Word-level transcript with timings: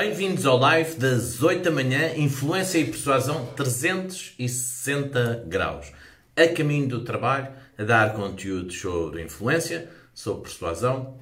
Bem-vindos 0.00 0.46
ao 0.46 0.56
live 0.56 0.94
das 0.94 1.42
8 1.42 1.64
da 1.64 1.72
manhã, 1.72 2.12
Influência 2.16 2.78
e 2.78 2.84
Persuasão 2.84 3.46
360 3.56 5.42
graus. 5.48 5.90
A 6.36 6.46
caminho 6.46 6.86
do 6.86 7.02
trabalho, 7.02 7.48
a 7.76 7.82
dar 7.82 8.14
conteúdo 8.14 8.72
sobre 8.72 9.24
influência, 9.24 9.90
sobre 10.14 10.42
persuasão, 10.42 11.18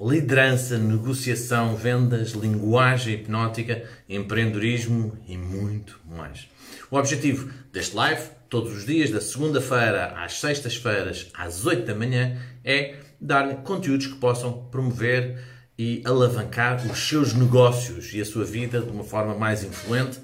liderança, 0.00 0.78
negociação, 0.78 1.74
vendas, 1.74 2.30
linguagem 2.30 3.14
hipnótica, 3.14 3.82
empreendedorismo 4.08 5.18
e 5.26 5.36
muito 5.36 5.98
mais. 6.08 6.48
O 6.88 6.96
objetivo 6.96 7.50
deste 7.72 7.96
live, 7.96 8.22
todos 8.48 8.72
os 8.72 8.86
dias, 8.86 9.10
da 9.10 9.20
segunda-feira 9.20 10.14
às 10.16 10.34
sextas-feiras, 10.34 11.26
às 11.34 11.66
8 11.66 11.84
da 11.84 11.96
manhã, 11.96 12.40
é 12.64 12.94
dar 13.20 13.64
conteúdos 13.64 14.06
que 14.06 14.18
possam 14.18 14.52
promover 14.70 15.36
e 15.80 16.02
alavancar 16.04 16.86
os 16.92 17.08
seus 17.08 17.32
negócios 17.32 18.12
e 18.12 18.20
a 18.20 18.24
sua 18.26 18.44
vida 18.44 18.82
de 18.82 18.90
uma 18.90 19.02
forma 19.02 19.34
mais 19.34 19.64
influente 19.64 20.20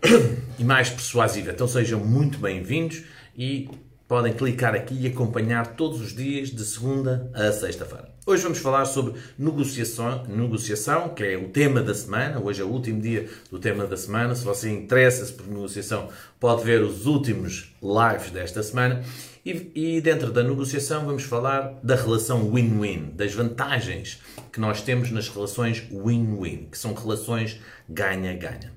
e 0.58 0.64
mais 0.64 0.88
persuasiva. 0.88 1.50
Então 1.50 1.68
sejam 1.68 2.00
muito 2.00 2.38
bem-vindos 2.38 3.02
e 3.36 3.68
podem 4.08 4.32
clicar 4.32 4.74
aqui 4.74 4.94
e 4.98 5.06
acompanhar 5.06 5.76
todos 5.76 6.00
os 6.00 6.16
dias 6.16 6.48
de 6.48 6.64
segunda 6.64 7.30
a 7.34 7.52
sexta-feira. 7.52 8.14
Hoje 8.24 8.44
vamos 8.44 8.56
falar 8.60 8.86
sobre 8.86 9.20
negociação, 9.38 10.24
negociação, 10.24 11.10
que 11.10 11.22
é 11.22 11.36
o 11.36 11.50
tema 11.50 11.82
da 11.82 11.92
semana. 11.92 12.40
Hoje 12.40 12.62
é 12.62 12.64
o 12.64 12.68
último 12.68 13.02
dia 13.02 13.28
do 13.50 13.58
tema 13.58 13.86
da 13.86 13.98
semana. 13.98 14.34
Se 14.34 14.42
você 14.42 14.70
interessa-se 14.70 15.34
por 15.34 15.46
negociação, 15.46 16.08
pode 16.40 16.64
ver 16.64 16.80
os 16.80 17.04
últimos 17.04 17.74
lives 17.82 18.30
desta 18.30 18.62
semana. 18.62 19.04
E, 19.44 19.70
e 19.74 20.00
dentro 20.00 20.32
da 20.32 20.42
negociação 20.42 21.04
vamos 21.04 21.24
falar 21.24 21.78
da 21.82 21.94
relação 21.94 22.50
win-win, 22.50 23.10
das 23.14 23.34
vantagens 23.34 24.22
que 24.50 24.58
nós 24.58 24.80
temos 24.80 25.10
nas 25.10 25.28
relações 25.28 25.86
win-win, 25.90 26.68
que 26.70 26.78
são 26.78 26.94
relações 26.94 27.60
ganha-ganha. 27.86 28.72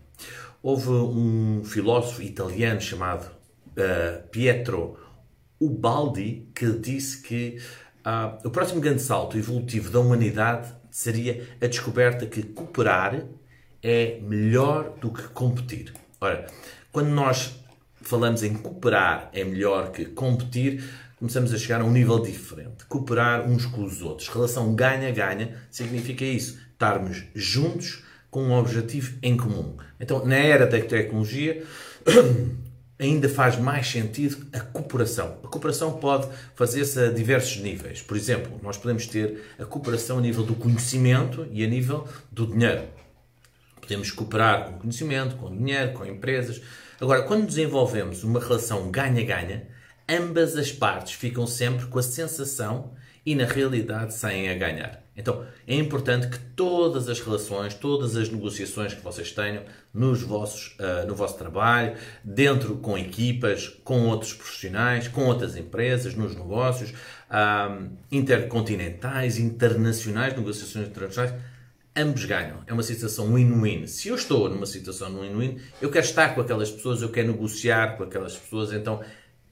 Houve 0.62 0.90
um 0.90 1.64
filósofo 1.64 2.22
italiano 2.22 2.82
chamado 2.82 3.32
uh, 3.32 4.28
Pietro 4.30 4.98
Ubaldi 5.58 6.50
que 6.54 6.70
disse 6.74 7.22
que 7.22 7.62
uh, 8.06 8.46
o 8.46 8.52
próximo 8.52 8.82
grande 8.82 9.02
salto 9.02 9.38
evolutivo 9.38 9.90
da 9.90 10.02
humanidade 10.02 10.74
seria 10.92 11.48
a 11.62 11.68
descoberta 11.68 12.26
que 12.26 12.44
cooperar 12.44 13.24
é 13.82 14.20
melhor 14.22 14.98
do 15.00 15.12
que 15.12 15.24
competir. 15.30 15.94
Ora, 16.20 16.46
quando 16.92 17.08
nós 17.10 17.56
falamos 18.08 18.42
em 18.42 18.54
cooperar 18.54 19.30
é 19.34 19.44
melhor 19.44 19.92
que 19.92 20.06
competir, 20.06 20.84
começamos 21.18 21.54
a 21.54 21.58
chegar 21.58 21.82
a 21.82 21.84
um 21.84 21.92
nível 21.92 22.20
diferente. 22.20 22.86
Cooperar 22.88 23.46
uns 23.46 23.66
com 23.66 23.84
os 23.84 24.02
outros. 24.02 24.30
Relação 24.30 24.74
ganha-ganha 24.74 25.58
significa 25.70 26.24
isso. 26.24 26.58
Estarmos 26.72 27.24
juntos 27.36 28.04
com 28.32 28.44
um 28.44 28.54
objetivo 28.54 29.18
em 29.22 29.36
comum. 29.36 29.76
Então, 30.00 30.26
na 30.26 30.36
era 30.36 30.66
da 30.66 30.80
tecnologia, 30.80 31.66
ainda 32.98 33.28
faz 33.28 33.58
mais 33.58 33.88
sentido 33.88 34.48
a 34.54 34.60
cooperação. 34.62 35.40
A 35.44 35.48
cooperação 35.48 35.94
pode 35.94 36.30
fazer-se 36.56 37.00
a 37.00 37.12
diversos 37.12 37.58
níveis. 37.58 38.02
Por 38.02 38.16
exemplo, 38.16 38.58
nós 38.64 38.78
podemos 38.78 39.06
ter 39.06 39.44
a 39.60 39.66
cooperação 39.66 40.20
a 40.20 40.22
nível 40.22 40.44
do 40.44 40.56
conhecimento 40.56 41.46
e 41.52 41.62
a 41.64 41.68
nível 41.68 42.08
do 42.32 42.48
dinheiro. 42.48 42.84
Podemos 43.82 44.12
cooperar 44.12 44.66
com 44.66 44.80
conhecimento, 44.80 45.36
com 45.36 45.54
dinheiro, 45.56 45.92
com 45.94 46.06
empresas. 46.06 46.62
Agora, 47.00 47.24
quando 47.24 47.46
desenvolvemos 47.46 48.24
uma 48.24 48.40
relação 48.40 48.90
ganha-ganha, 48.90 49.68
ambas 50.10 50.56
as 50.58 50.72
partes 50.72 51.14
ficam 51.14 51.46
sempre 51.46 51.86
com 51.86 52.00
a 52.00 52.04
sensação 52.04 52.94
e 53.24 53.36
na 53.36 53.46
realidade 53.46 54.14
saem 54.14 54.50
a 54.50 54.56
ganhar. 54.56 55.04
Então 55.16 55.46
é 55.68 55.76
importante 55.76 56.28
que 56.28 56.40
todas 56.56 57.10
as 57.10 57.20
relações, 57.20 57.74
todas 57.74 58.16
as 58.16 58.30
negociações 58.30 58.94
que 58.94 59.04
vocês 59.04 59.32
tenham 59.32 59.64
nos 59.94 60.22
vossos, 60.22 60.78
uh, 60.80 61.06
no 61.08 61.14
vosso 61.14 61.38
trabalho, 61.38 61.96
dentro 62.24 62.78
com 62.78 62.98
equipas, 62.98 63.68
com 63.84 64.08
outros 64.08 64.34
profissionais, 64.34 65.08
com 65.08 65.26
outras 65.26 65.58
empresas, 65.58 66.16
nos 66.16 66.36
negócios, 66.36 66.92
uh, 66.92 67.90
intercontinentais, 68.12 69.38
internacionais, 69.38 70.36
negociações 70.36 70.88
internacionais, 70.88 71.34
ambos 71.98 72.24
ganham. 72.26 72.62
É 72.68 72.74
uma 72.74 72.84
situação 72.84 73.34
win-win. 73.34 73.88
Se 73.88 74.08
eu 74.08 74.16
estou 74.16 74.48
numa 74.50 74.66
situação 74.66 75.20
win-win, 75.20 75.58
eu 75.82 75.90
quero 75.90 76.06
estar 76.06 76.36
com 76.36 76.42
aquelas 76.42 76.70
pessoas, 76.70 77.02
eu 77.02 77.10
quero 77.10 77.32
negociar 77.32 77.98
com 77.98 78.04
aquelas 78.04 78.38
pessoas, 78.38 78.72
então 78.72 79.02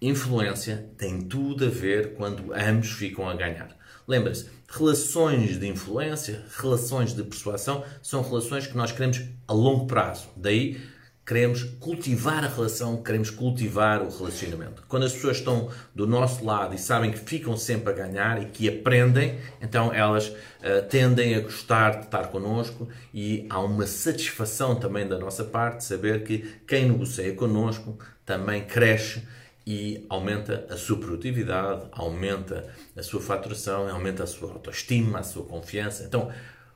influência 0.02 0.90
tem 0.98 1.22
tudo 1.22 1.66
a 1.66 1.70
ver 1.70 2.14
quando 2.14 2.54
ambos 2.54 2.92
ficam 2.92 3.28
a 3.28 3.34
ganhar. 3.34 3.76
Lembre-se, 4.08 4.48
relações 4.70 5.60
de 5.60 5.68
influência, 5.68 6.46
relações 6.58 7.14
de 7.14 7.24
persuasão 7.24 7.84
são 8.04 8.22
relações 8.22 8.68
que 8.68 8.78
nós 8.78 8.92
queremos 8.92 9.22
a 9.48 9.54
longo 9.54 9.88
prazo. 9.88 10.30
Daí 10.38 10.80
queremos 11.26 11.64
cultivar 11.80 12.44
a 12.44 12.48
relação, 12.48 13.02
queremos 13.02 13.32
cultivar 13.32 14.04
o 14.04 14.16
relacionamento. 14.16 14.84
Quando 14.88 15.06
as 15.06 15.14
pessoas 15.14 15.38
estão 15.38 15.72
do 15.94 16.06
nosso 16.06 16.46
lado 16.46 16.76
e 16.76 16.78
sabem 16.78 17.12
que 17.12 17.18
ficam 17.18 17.58
sempre 17.58 17.92
a 17.92 17.96
ganhar 17.96 18.42
e 18.42 18.46
que 18.46 18.70
aprendem, 18.70 19.40
então 19.60 19.92
elas 19.92 20.28
uh, 20.28 20.88
tendem 20.88 21.34
a 21.34 21.40
gostar 21.40 22.00
de 22.00 22.06
estar 22.06 22.28
connosco 22.28 22.88
e 23.12 23.48
há 23.50 23.60
uma 23.60 23.88
satisfação 23.88 24.76
também 24.76 25.08
da 25.08 25.18
nossa 25.18 25.44
parte 25.44 25.84
saber 25.84 26.24
que 26.24 26.40
quem 26.68 26.90
negocia 26.90 27.34
connosco 27.34 27.98
também 28.24 28.64
cresce 28.64 29.24
e 29.66 30.06
aumenta 30.08 30.68
a 30.70 30.78
sua 30.78 31.00
produtividade, 31.00 31.88
aumenta 31.92 32.68
a 32.96 33.02
sua 33.02 33.20
faturação, 33.20 33.90
aumenta 33.90 34.24
a 34.24 34.28
sua 34.28 34.52
autoestima, 34.52 35.20
a 35.20 35.24
sua 35.24 35.44
confiança. 35.44 36.04
Então, 36.04 36.32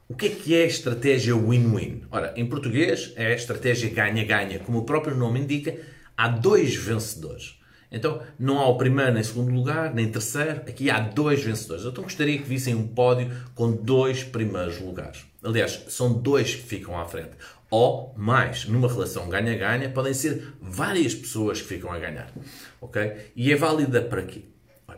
o 0.09 0.15
que 0.15 0.25
é 0.25 0.29
que 0.29 0.55
é 0.55 0.63
a 0.63 0.65
estratégia 0.65 1.35
win-win? 1.35 2.01
Ora, 2.09 2.33
em 2.35 2.43
português 2.43 3.13
é 3.15 3.27
a 3.27 3.35
estratégia 3.35 3.91
ganha-ganha. 3.91 4.57
Como 4.57 4.79
o 4.79 4.83
próprio 4.83 5.15
nome 5.15 5.39
indica, 5.39 5.77
há 6.17 6.27
dois 6.27 6.75
vencedores. 6.75 7.59
Então, 7.91 8.19
não 8.39 8.57
há 8.57 8.67
o 8.67 8.75
primeiro 8.75 9.13
nem 9.13 9.21
segundo 9.21 9.53
lugar, 9.53 9.93
nem 9.93 10.11
terceiro. 10.11 10.61
Aqui 10.67 10.89
há 10.89 10.99
dois 10.99 11.43
vencedores. 11.43 11.85
Então, 11.85 12.03
gostaria 12.03 12.39
que 12.39 12.43
vissem 12.43 12.73
um 12.73 12.87
pódio 12.87 13.31
com 13.53 13.71
dois 13.71 14.23
primeiros 14.23 14.81
lugares. 14.81 15.25
Aliás, 15.43 15.85
são 15.89 16.11
dois 16.11 16.55
que 16.55 16.63
ficam 16.63 16.99
à 16.99 17.05
frente. 17.05 17.31
Ou 17.69 18.11
mais, 18.17 18.65
numa 18.65 18.87
relação 18.87 19.29
ganha-ganha, 19.29 19.91
podem 19.91 20.15
ser 20.15 20.55
várias 20.59 21.13
pessoas 21.13 21.61
que 21.61 21.67
ficam 21.67 21.91
a 21.91 21.99
ganhar. 21.99 22.33
Ok? 22.81 23.31
E 23.35 23.53
é 23.53 23.55
válida 23.55 24.01
para 24.01 24.23
quê? 24.23 24.45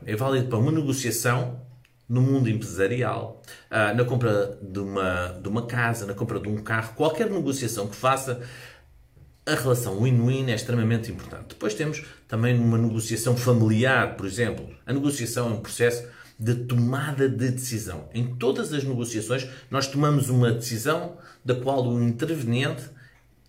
É 0.06 0.16
válida 0.16 0.48
para 0.48 0.58
uma 0.58 0.72
negociação 0.72 1.60
no 2.12 2.22
mundo 2.22 2.50
empresarial, 2.50 3.42
ah, 3.70 3.94
na 3.94 4.04
compra 4.04 4.60
de 4.62 4.80
uma, 4.80 5.40
de 5.42 5.48
uma 5.48 5.66
casa, 5.66 6.06
na 6.06 6.14
compra 6.14 6.42
de 6.42 6.50
um 6.50 6.58
carro, 6.58 6.94
qualquer 6.94 7.30
negociação 7.30 7.88
que 7.88 7.96
faça, 7.96 8.42
a 9.46 9.56
relação 9.56 10.04
win-win 10.04 10.52
é 10.52 10.56
extremamente 10.56 11.10
importante. 11.10 11.48
Depois 11.50 11.74
temos 11.74 12.04
também 12.28 12.60
uma 12.60 12.78
negociação 12.78 13.38
familiar, 13.38 14.18
por 14.18 14.26
exemplo. 14.26 14.70
A 14.86 14.92
negociação 14.92 15.52
é 15.52 15.54
um 15.54 15.62
processo 15.62 16.06
de 16.38 16.54
tomada 16.54 17.30
de 17.30 17.50
decisão. 17.50 18.10
Em 18.14 18.36
todas 18.36 18.74
as 18.74 18.84
negociações, 18.84 19.48
nós 19.70 19.88
tomamos 19.88 20.30
uma 20.30 20.52
decisão 20.52 21.16
da 21.46 21.56
qual 21.56 21.88
o 21.88 22.04
interveniente, 22.04 22.84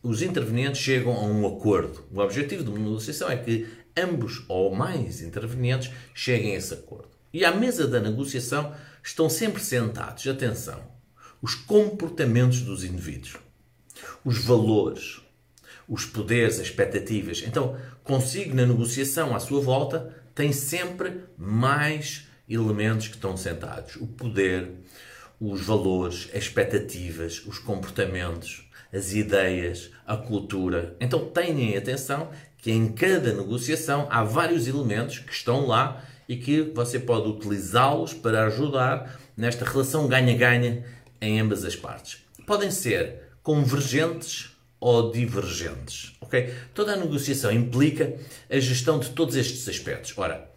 os 0.05 0.23
intervenientes 0.23 0.81
chegam 0.81 1.13
a 1.13 1.25
um 1.25 1.45
acordo. 1.49 2.05
O 2.13 2.21
objetivo 2.21 2.63
de 2.63 2.71
uma 2.71 2.79
negociação 2.79 3.29
é 3.29 3.37
que 3.37 3.67
ambos 3.97 4.45
ou 4.49 4.73
mais 4.73 5.21
intervenientes 5.21 5.91
cheguem 6.15 6.55
a 6.55 6.59
esse 6.59 6.75
acordo. 6.75 7.12
E 7.33 7.45
à 7.45 7.55
mesa 7.55 7.87
da 7.87 7.99
negociação 7.99 8.75
estão 9.03 9.29
sempre 9.29 9.63
sentados, 9.63 10.27
atenção, 10.27 10.83
os 11.41 11.55
comportamentos 11.55 12.61
dos 12.61 12.85
indivíduos, 12.85 13.37
os 14.25 14.45
valores, 14.45 15.21
os 15.89 16.05
poderes, 16.05 16.61
as 16.61 16.67
expectativas. 16.67 17.43
Então, 17.47 17.77
consigo 18.05 18.55
na 18.55 18.67
negociação 18.67 19.35
à 19.35 19.41
sua 19.41 19.61
volta, 19.61 20.15
tem 20.35 20.53
sempre 20.53 21.25
mais 21.37 22.27
elementos 22.49 23.09
que 23.09 23.17
estão 23.17 23.37
sentados: 23.37 23.97
o 23.97 24.07
poder, 24.07 24.71
os 25.41 25.61
valores, 25.63 26.29
as 26.33 26.45
expectativas, 26.45 27.43
os 27.47 27.59
comportamentos, 27.59 28.69
as 28.93 29.13
ideias, 29.13 29.91
a 30.07 30.17
cultura. 30.17 30.97
Então 31.01 31.31
tenham 31.31 31.77
atenção 31.77 32.31
que 32.59 32.71
em 32.71 32.93
cada 32.93 33.33
negociação 33.33 34.07
há 34.11 34.23
vários 34.23 34.69
elementos 34.69 35.19
que 35.19 35.33
estão 35.33 35.67
lá 35.67 36.05
e 36.33 36.37
que 36.37 36.63
você 36.63 36.99
pode 36.99 37.29
utilizá-los 37.29 38.15
para 38.15 38.47
ajudar 38.47 39.21
nesta 39.37 39.67
relação 39.67 40.09
ganha-ganha 40.09 40.83
em 41.21 41.39
ambas 41.39 41.63
as 41.63 41.77
partes. 41.77 42.23
Podem 42.47 42.71
ser 42.71 43.35
convergentes 43.43 44.51
ou 44.81 45.13
divergentes, 45.13 46.15
ok? 46.23 46.55
Toda 46.73 46.95
a 46.95 46.97
negociação 46.97 47.53
implica 47.53 48.17
a 48.51 48.59
gestão 48.59 48.99
de 48.99 49.11
todos 49.11 49.37
estes 49.37 49.69
aspectos. 49.69 50.15
Ora, 50.17 50.51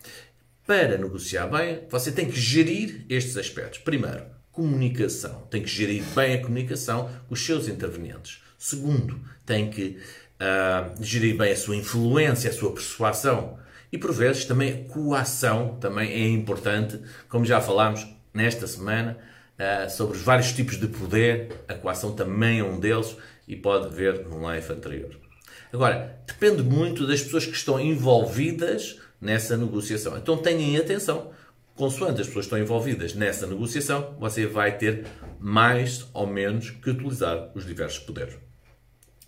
para 0.66 0.98
negociar 0.98 1.48
bem, 1.48 1.82
você 1.90 2.10
tem 2.10 2.30
que 2.30 2.40
gerir 2.40 3.06
estes 3.10 3.36
aspectos. 3.36 3.80
Primeiro, 3.80 4.24
comunicação. 4.54 5.42
Tem 5.52 5.62
que 5.62 5.70
gerir 5.70 6.04
bem 6.16 6.36
a 6.36 6.42
comunicação 6.42 7.10
com 7.28 7.34
os 7.34 7.46
seus 7.46 7.68
intervenientes. 7.68 8.42
Segundo, 8.58 9.20
tem 9.46 9.70
que 9.70 10.00
uh, 10.40 11.04
gerir 11.04 11.38
bem 11.38 11.52
a 11.52 11.58
sua 11.58 11.76
influência, 11.76 12.50
a 12.50 12.54
sua 12.54 12.72
persuasão. 12.72 13.60
E 13.96 13.98
por 13.98 14.12
vezes 14.12 14.44
também 14.44 14.74
a 14.74 14.94
coação 14.94 15.78
também 15.80 16.12
é 16.12 16.28
importante, 16.28 17.00
como 17.30 17.46
já 17.46 17.62
falámos 17.62 18.06
nesta 18.34 18.68
semana, 18.68 19.18
uh, 19.58 19.90
sobre 19.90 20.18
os 20.18 20.22
vários 20.22 20.52
tipos 20.52 20.78
de 20.78 20.86
poder. 20.86 21.64
A 21.66 21.76
coação 21.76 22.12
também 22.12 22.60
é 22.60 22.64
um 22.66 22.78
deles 22.78 23.16
e 23.48 23.56
pode 23.56 23.96
ver 23.96 24.26
no 24.26 24.42
live 24.42 24.74
anterior. 24.74 25.18
Agora, 25.72 26.20
depende 26.28 26.62
muito 26.62 27.08
das 27.08 27.22
pessoas 27.22 27.46
que 27.46 27.56
estão 27.56 27.80
envolvidas 27.80 29.00
nessa 29.22 29.56
negociação. 29.56 30.18
Então 30.18 30.36
tenham 30.40 30.78
atenção, 30.82 31.32
consoante 31.74 32.20
as 32.20 32.28
pessoas 32.28 32.48
que 32.48 32.54
estão 32.54 32.60
envolvidas 32.60 33.14
nessa 33.14 33.48
negociação, 33.48 34.14
você 34.20 34.46
vai 34.46 34.78
ter 34.78 35.06
mais 35.40 36.06
ou 36.14 36.28
menos 36.28 36.70
que 36.70 36.90
utilizar 36.90 37.50
os 37.56 37.66
diversos 37.66 38.00
poderes. 38.00 38.36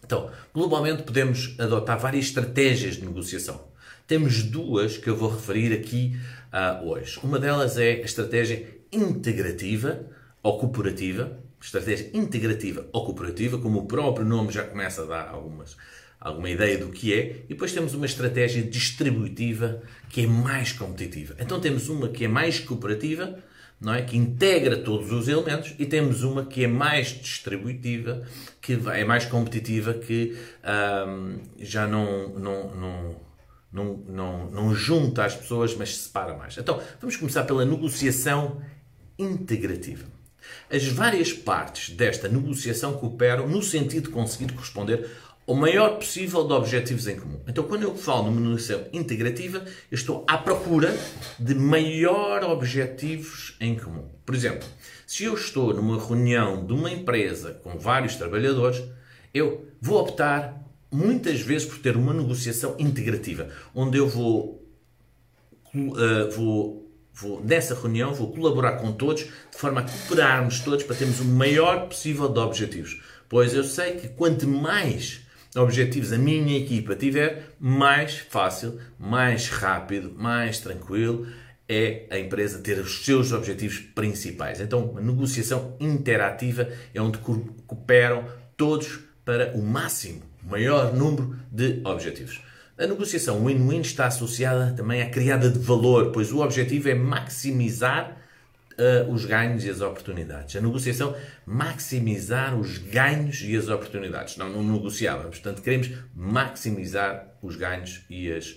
Então, 0.04 0.30
globalmente 0.54 1.04
podemos 1.04 1.56
adotar 1.58 1.98
várias 1.98 2.26
estratégias 2.26 2.96
de 2.96 3.06
negociação. 3.06 3.77
Temos 4.08 4.42
duas 4.42 4.96
que 4.98 5.10
eu 5.10 5.18
vou 5.18 5.30
referir 5.30 5.74
aqui 5.74 6.18
uh, 6.54 6.88
hoje. 6.88 7.20
Uma 7.22 7.38
delas 7.38 7.78
é 7.78 7.92
a 7.92 8.06
estratégia 8.06 8.66
integrativa 8.90 10.08
ou 10.42 10.58
cooperativa. 10.58 11.38
Estratégia 11.62 12.10
integrativa 12.14 12.88
ou 12.94 13.04
cooperativa, 13.04 13.58
como 13.58 13.80
o 13.80 13.86
próprio 13.86 14.26
nome 14.26 14.54
já 14.54 14.64
começa 14.64 15.04
a 15.04 15.06
dar 15.06 15.28
algumas, 15.28 15.76
alguma 16.22 16.50
ideia 16.50 16.78
do 16.78 16.88
que 16.88 17.14
é. 17.14 17.44
E 17.50 17.50
depois 17.50 17.74
temos 17.74 17.94
uma 17.94 18.06
estratégia 18.06 18.64
distributiva 18.64 19.82
que 20.10 20.22
é 20.22 20.28
mais 20.28 20.72
competitiva. 20.72 21.36
Então 21.38 21.60
temos 21.60 21.90
uma 21.90 22.08
que 22.08 22.24
é 22.24 22.28
mais 22.30 22.62
cooperativa, 22.62 23.38
não 23.82 23.94
é? 23.94 24.04
que 24.04 24.16
integra 24.16 24.78
todos 24.78 25.12
os 25.12 25.28
elementos, 25.28 25.76
e 25.78 25.86
temos 25.86 26.24
uma 26.24 26.46
que 26.46 26.64
é 26.64 26.68
mais 26.68 27.08
distributiva, 27.10 28.26
que 28.62 28.80
é 28.94 29.04
mais 29.04 29.26
competitiva, 29.26 29.94
que 29.96 30.38
um, 30.64 31.40
já 31.60 31.86
não, 31.86 32.30
não, 32.30 32.74
não 32.74 33.27
não, 33.78 34.04
não, 34.08 34.50
não 34.50 34.76
junta 34.76 35.24
as 35.24 35.36
pessoas, 35.36 35.76
mas 35.76 35.96
separa 35.96 36.36
mais. 36.36 36.58
Então, 36.58 36.82
vamos 37.00 37.16
começar 37.16 37.44
pela 37.44 37.64
negociação 37.64 38.60
integrativa. 39.20 40.06
As 40.72 40.88
várias 40.88 41.32
partes 41.32 41.96
desta 41.96 42.28
negociação 42.28 42.94
cooperam 42.94 43.48
no 43.48 43.62
sentido 43.62 44.06
de 44.06 44.14
conseguir 44.14 44.54
corresponder 44.54 45.10
ao 45.46 45.56
maior 45.56 45.98
possível 45.98 46.46
de 46.46 46.54
objetivos 46.54 47.08
em 47.08 47.20
comum. 47.20 47.40
Então, 47.48 47.64
quando 47.64 47.84
eu 47.84 47.96
falo 47.96 48.26
numa 48.26 48.42
negociação 48.42 48.86
integrativa, 48.92 49.60
eu 49.60 49.96
estou 49.96 50.26
à 50.28 50.38
procura 50.38 50.98
de 51.40 51.56
maior 51.56 52.44
objetivos 52.44 53.56
em 53.62 53.76
comum. 53.76 54.10
Por 54.26 54.36
exemplo, 54.36 54.68
se 55.06 55.24
eu 55.24 55.36
estou 55.36 55.74
numa 55.74 56.04
reunião 56.04 56.66
de 56.66 56.74
uma 56.74 56.92
empresa 56.92 57.54
com 57.64 57.78
vários 57.78 58.16
trabalhadores, 58.16 58.84
eu 59.34 59.66
vou 59.80 60.02
optar 60.02 60.67
muitas 60.92 61.42
vezes 61.42 61.68
por 61.68 61.80
ter 61.80 61.96
uma 61.96 62.14
negociação 62.14 62.76
integrativa, 62.80 63.50
onde 63.74 63.98
eu 63.98 64.08
vou, 64.08 64.66
uh, 65.76 66.32
vou, 66.36 66.92
vou, 67.14 67.44
nessa 67.44 67.76
reunião, 67.76 68.14
vou 68.14 68.32
colaborar 68.32 68.74
com 68.74 68.92
todos, 68.92 69.24
de 69.24 69.58
forma 69.58 69.82
a 69.82 69.84
cooperarmos 69.84 70.60
todos 70.62 70.84
para 70.84 70.96
termos 70.96 71.20
o 71.20 71.26
maior 71.26 71.88
possível 71.88 72.30
de 72.30 72.40
objetivos. 72.40 73.02
Pois 73.30 73.54
eu 73.54 73.64
sei 73.64 73.94
que 73.96 74.08
quanto 74.10 74.48
mais 74.48 75.22
objetivos 75.56 76.14
a 76.14 76.18
minha 76.18 76.58
equipa 76.58 76.96
tiver, 76.96 77.56
mais 77.60 78.18
fácil, 78.18 78.80
mais 78.98 79.50
rápido, 79.50 80.14
mais 80.16 80.60
tranquilo 80.60 81.28
é 81.70 82.06
a 82.10 82.18
empresa 82.18 82.60
ter 82.60 82.80
os 82.80 83.04
seus 83.04 83.34
objetivos 83.34 83.80
principais. 83.80 84.62
Então, 84.62 84.96
a 84.98 85.02
negociação 85.02 85.76
interativa 85.80 86.70
é 86.94 87.02
onde 87.02 87.18
cooperam 87.18 88.26
todos 88.56 89.00
para 89.26 89.52
o 89.54 89.62
máximo 89.62 90.22
maior 90.50 90.94
número 90.94 91.36
de 91.52 91.82
objetivos. 91.84 92.42
A 92.78 92.86
negociação 92.86 93.44
win-win 93.44 93.82
está 93.82 94.06
associada 94.06 94.74
também 94.76 95.02
à 95.02 95.10
criada 95.10 95.50
de 95.50 95.58
valor, 95.58 96.12
pois 96.12 96.32
o 96.32 96.42
objetivo 96.42 96.90
é 96.90 96.94
maximizar 96.94 98.16
uh, 98.78 99.12
os 99.12 99.26
ganhos 99.26 99.66
e 99.66 99.70
as 99.70 99.82
oportunidades. 99.82 100.56
A 100.56 100.62
negociação 100.62 101.16
maximizar 101.46 102.56
os 102.56 102.78
ganhos 102.78 103.42
e 103.42 103.56
as 103.56 103.68
oportunidades. 103.68 104.38
Não, 104.38 104.50
não 104.50 104.64
negociávamos, 104.64 105.40
portanto, 105.40 105.62
queremos 105.62 105.90
maximizar 106.16 107.28
os 107.42 107.56
ganhos 107.56 108.04
e 108.10 108.32
as 108.32 108.56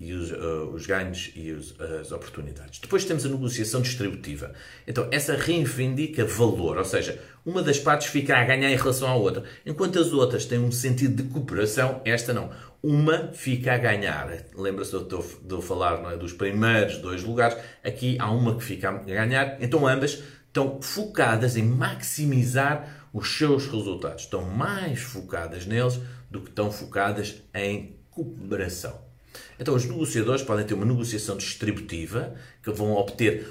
e 0.00 0.14
os, 0.14 0.30
uh, 0.32 0.70
os 0.72 0.86
ganhos 0.86 1.30
e 1.36 1.52
os, 1.52 1.78
as 1.78 2.10
oportunidades. 2.10 2.80
Depois 2.80 3.04
temos 3.04 3.26
a 3.26 3.28
negociação 3.28 3.82
distributiva. 3.82 4.52
Então, 4.86 5.06
essa 5.10 5.36
reivindica 5.36 6.24
valor, 6.24 6.78
ou 6.78 6.84
seja, 6.84 7.20
uma 7.44 7.62
das 7.62 7.78
partes 7.78 8.08
fica 8.08 8.36
a 8.38 8.44
ganhar 8.44 8.70
em 8.70 8.76
relação 8.76 9.08
à 9.08 9.14
outra, 9.14 9.44
enquanto 9.66 9.98
as 9.98 10.10
outras 10.12 10.46
têm 10.46 10.58
um 10.58 10.72
sentido 10.72 11.22
de 11.22 11.28
cooperação, 11.28 12.00
esta 12.04 12.32
não. 12.32 12.50
Uma 12.82 13.28
fica 13.34 13.74
a 13.74 13.78
ganhar. 13.78 14.32
Lembra-se 14.56 14.98
de 14.98 15.54
eu 15.54 15.60
falar 15.60 16.12
é, 16.12 16.16
dos 16.16 16.32
primeiros 16.32 16.96
dois 16.96 17.22
lugares? 17.22 17.58
Aqui 17.84 18.16
há 18.18 18.30
uma 18.30 18.56
que 18.56 18.64
fica 18.64 18.88
a 18.88 18.92
ganhar, 18.92 19.58
então 19.60 19.86
ambas 19.86 20.22
estão 20.46 20.80
focadas 20.80 21.58
em 21.58 21.62
maximizar 21.62 23.06
os 23.12 23.36
seus 23.36 23.66
resultados. 23.66 24.24
Estão 24.24 24.42
mais 24.42 25.00
focadas 25.00 25.66
neles 25.66 26.00
do 26.30 26.40
que 26.40 26.48
estão 26.48 26.72
focadas 26.72 27.42
em 27.54 27.96
cooperação. 28.10 29.09
Então, 29.58 29.74
os 29.74 29.84
negociadores 29.84 30.42
podem 30.42 30.64
ter 30.64 30.74
uma 30.74 30.86
negociação 30.86 31.36
distributiva, 31.36 32.34
que 32.62 32.70
vão 32.72 32.92
obter 32.92 33.46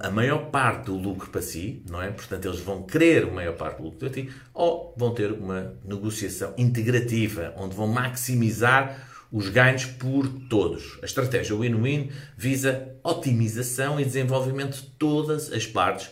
a 0.00 0.10
maior 0.10 0.50
parte 0.50 0.86
do 0.86 0.96
lucro 0.96 1.30
para 1.30 1.42
si, 1.42 1.82
não 1.88 2.02
é? 2.02 2.10
Portanto, 2.10 2.46
eles 2.46 2.60
vão 2.60 2.82
querer 2.82 3.24
a 3.24 3.30
maior 3.30 3.54
parte 3.56 3.78
do 3.78 3.84
lucro 3.84 3.98
para 3.98 4.12
si, 4.12 4.28
ou 4.52 4.94
vão 4.96 5.14
ter 5.14 5.32
uma 5.32 5.76
negociação 5.84 6.54
integrativa, 6.58 7.54
onde 7.56 7.74
vão 7.74 7.86
maximizar 7.86 9.08
os 9.30 9.48
ganhos 9.48 9.84
por 9.84 10.28
todos. 10.48 10.98
A 11.02 11.06
estratégia 11.06 11.56
win-win 11.56 12.10
visa 12.36 12.88
otimização 13.02 13.98
e 13.98 14.04
desenvolvimento 14.04 14.76
de 14.76 14.86
todas 14.98 15.52
as 15.52 15.66
partes 15.66 16.10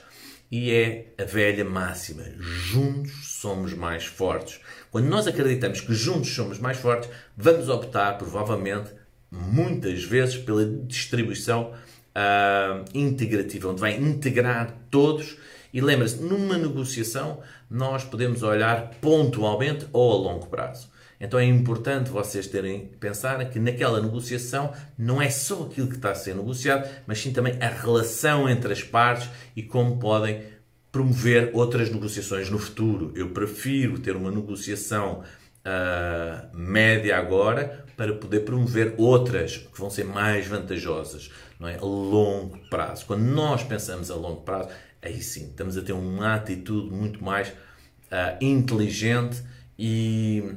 e 0.52 0.70
é 0.70 1.14
a 1.18 1.24
velha 1.24 1.64
máxima: 1.64 2.24
juntos 2.38 3.38
somos 3.40 3.72
mais 3.72 4.04
fortes. 4.04 4.60
Quando 4.90 5.06
nós 5.06 5.26
acreditamos 5.26 5.80
que 5.80 5.94
juntos 5.94 6.34
somos 6.34 6.58
mais 6.58 6.76
fortes, 6.76 7.08
vamos 7.34 7.70
optar 7.70 8.18
provavelmente 8.18 8.90
muitas 9.32 10.04
vezes 10.04 10.36
pela 10.36 10.64
distribuição 10.64 11.72
uh, 11.72 12.84
integrativa, 12.94 13.70
onde 13.70 13.80
vai 13.80 13.96
integrar 13.96 14.76
todos. 14.90 15.38
E 15.72 15.80
lembra-se, 15.80 16.22
numa 16.22 16.58
negociação 16.58 17.40
nós 17.70 18.04
podemos 18.04 18.42
olhar 18.42 18.90
pontualmente 19.00 19.86
ou 19.90 20.12
a 20.12 20.16
longo 20.16 20.46
prazo. 20.46 20.92
Então 21.18 21.38
é 21.38 21.44
importante 21.44 22.10
vocês 22.10 22.46
terem 22.48 22.90
pensar 22.98 23.48
que 23.48 23.58
naquela 23.58 24.02
negociação 24.02 24.72
não 24.98 25.22
é 25.22 25.30
só 25.30 25.62
aquilo 25.62 25.86
que 25.86 25.94
está 25.94 26.10
a 26.10 26.14
ser 26.16 26.34
negociado, 26.34 26.88
mas 27.06 27.20
sim 27.20 27.32
também 27.32 27.56
a 27.60 27.68
relação 27.68 28.48
entre 28.48 28.72
as 28.72 28.82
partes 28.82 29.30
e 29.56 29.62
como 29.62 29.98
podem 29.98 30.42
promover 30.90 31.50
outras 31.54 31.90
negociações 31.90 32.50
no 32.50 32.58
futuro. 32.58 33.12
Eu 33.14 33.30
prefiro 33.30 33.98
ter 33.98 34.14
uma 34.14 34.30
negociação 34.30 35.22
uh, 35.66 36.56
média 36.56 37.16
agora 37.16 37.84
para 37.96 38.14
poder 38.14 38.40
promover 38.40 38.94
outras 38.96 39.58
que 39.58 39.78
vão 39.78 39.90
ser 39.90 40.04
mais 40.04 40.46
vantajosas 40.46 41.30
não 41.58 41.68
é? 41.68 41.76
a 41.76 41.84
longo 41.84 42.58
prazo. 42.68 43.06
Quando 43.06 43.22
nós 43.22 43.62
pensamos 43.62 44.10
a 44.10 44.14
longo 44.14 44.42
prazo, 44.42 44.70
aí 45.00 45.22
sim, 45.22 45.48
estamos 45.48 45.76
a 45.76 45.82
ter 45.82 45.92
uma 45.92 46.34
atitude 46.34 46.90
muito 46.90 47.22
mais 47.22 47.48
uh, 47.48 48.36
inteligente 48.40 49.42
e 49.78 50.54